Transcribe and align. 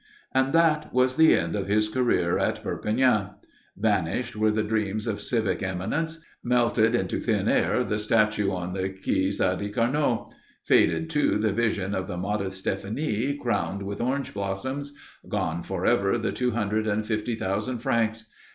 And 0.33 0.51
that 0.53 0.91
was 0.91 1.15
the 1.15 1.35
end 1.35 1.55
of 1.55 1.67
his 1.67 1.87
career 1.87 2.39
at 2.39 2.63
Perpignan. 2.63 3.35
Vanished 3.77 4.35
were 4.35 4.49
the 4.49 4.63
dreams 4.63 5.05
of 5.05 5.21
civic 5.21 5.61
eminence; 5.61 6.19
melted 6.43 6.95
into 6.95 7.19
thin 7.19 7.47
air 7.47 7.83
the 7.83 7.99
statue 7.99 8.51
on 8.51 8.73
the 8.73 8.89
Quai 8.89 9.29
Sadi 9.31 9.69
Carnot; 9.69 10.33
faded, 10.65 11.07
too, 11.07 11.37
the 11.37 11.53
vision 11.53 11.93
of 11.93 12.07
the 12.07 12.17
modest 12.17 12.65
Stéphanie 12.65 13.37
crowned 13.39 13.83
with 13.83 14.01
orange 14.01 14.33
blossom; 14.33 14.81
gone 15.29 15.61
forever 15.61 16.17
the 16.17 16.31
two 16.31 16.49
hundred 16.49 16.87
and 16.87 17.05
fifty 17.05 17.35
thousand 17.35 17.77
francs. 17.77 18.25